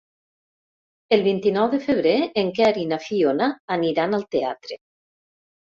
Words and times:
El 1.17 1.23
vint-i-nou 1.27 1.69
de 1.75 1.81
febrer 1.85 2.15
en 2.45 2.49
Quer 2.61 2.73
i 2.85 2.89
na 2.95 3.01
Fiona 3.07 3.53
aniran 3.79 4.21
al 4.21 4.29
teatre. 4.39 4.85